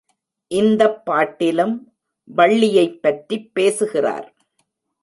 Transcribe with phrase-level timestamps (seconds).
[0.51, 1.75] இந்தப் பாட்டிலும்
[2.27, 4.27] வள்ளியைப் பற்றிப் பேசுகிறார்.